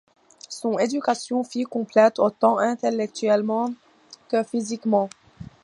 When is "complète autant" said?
1.65-2.57